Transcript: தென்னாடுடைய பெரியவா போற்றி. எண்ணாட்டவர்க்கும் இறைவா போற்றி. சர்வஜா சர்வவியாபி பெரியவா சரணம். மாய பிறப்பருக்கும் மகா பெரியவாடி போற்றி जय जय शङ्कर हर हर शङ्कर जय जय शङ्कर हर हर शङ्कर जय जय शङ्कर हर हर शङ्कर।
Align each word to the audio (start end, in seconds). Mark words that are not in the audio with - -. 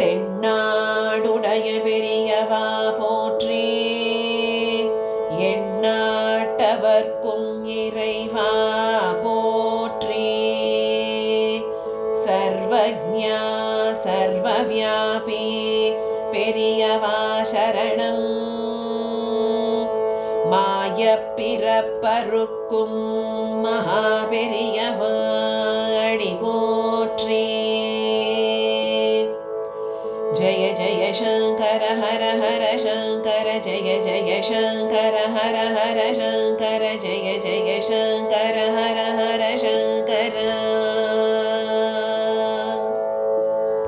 தென்னாடுடைய 0.00 1.68
பெரியவா 1.84 2.66
போற்றி. 2.98 3.64
எண்ணாட்டவர்க்கும் 5.38 7.64
இறைவா 7.64 8.52
போற்றி. 9.24 10.30
சர்வஜா 12.24 13.42
சர்வவியாபி 14.04 15.44
பெரியவா 16.32 17.42
சரணம். 17.42 18.26
மாய 20.50 21.00
பிறப்பருக்கும் 21.36 23.00
மகா 23.60 24.26
பெரியவாடி 24.30 26.32
போற்றி 26.40 27.59
जय 30.38 30.72
जय 30.78 31.12
शङ्कर 31.14 31.82
हर 32.00 32.22
हर 32.40 32.62
शङ्कर 32.78 33.48
जय 33.64 33.98
जय 34.04 34.40
शङ्कर 34.48 35.16
हर 35.36 35.56
हर 35.76 35.98
शङ्कर 36.20 36.86
जय 37.02 37.38
जय 37.44 37.80
शङ्कर 37.88 38.62
हर 38.78 39.04
हर 39.18 39.46
शङ्कर। 39.64 40.59